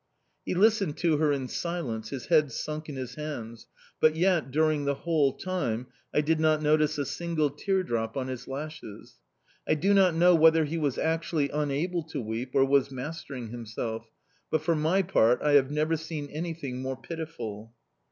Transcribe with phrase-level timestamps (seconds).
[0.47, 3.67] "He listened to her in silence, his head sunk in his hands;
[3.99, 8.27] but yet, during the whole time, I did not notice a single tear drop on
[8.27, 9.19] his lashes.
[9.67, 14.07] I do not know whether he was actually unable to weep or was mastering himself;
[14.49, 17.75] but for my part I have never seen anything more pitiful.